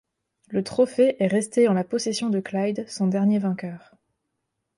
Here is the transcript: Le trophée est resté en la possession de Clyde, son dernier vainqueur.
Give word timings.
Le 0.47 0.63
trophée 0.63 1.15
est 1.23 1.27
resté 1.27 1.67
en 1.67 1.73
la 1.73 1.83
possession 1.83 2.31
de 2.31 2.39
Clyde, 2.39 2.85
son 2.89 3.05
dernier 3.05 3.37
vainqueur. 3.37 3.93